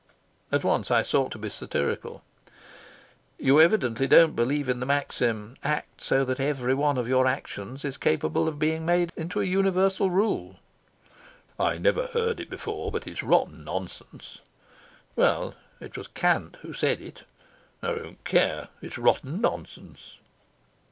And 0.51 0.63
once 0.63 0.89
I 0.89 1.03
sought 1.03 1.31
to 1.33 1.37
be 1.37 1.49
satirical. 1.51 2.23
"You 3.37 3.61
evidently 3.61 4.07
don't 4.07 4.35
believe 4.35 4.67
in 4.67 4.79
the 4.79 4.87
maxim: 4.87 5.57
Act 5.63 6.01
so 6.01 6.25
that 6.25 6.39
every 6.39 6.73
one 6.73 6.97
of 6.97 7.07
your 7.07 7.27
actions 7.27 7.85
is 7.85 7.97
capable 7.97 8.47
of 8.47 8.57
being 8.57 8.83
made 8.83 9.13
into 9.15 9.41
a 9.41 9.45
universal 9.45 10.09
rule." 10.09 10.55
"I 11.59 11.77
never 11.77 12.07
heard 12.07 12.39
it 12.39 12.49
before, 12.49 12.91
but 12.91 13.05
it's 13.05 13.21
rotten 13.21 13.63
nonsense." 13.63 14.39
"Well, 15.15 15.53
it 15.79 15.95
was 15.95 16.07
Kant 16.07 16.57
who 16.63 16.73
said 16.73 16.99
it." 16.99 17.23
"I 17.83 17.93
don't 17.93 18.23
care; 18.23 18.69
it's 18.81 18.97
rotten 18.97 19.39
nonsense." 19.39 20.17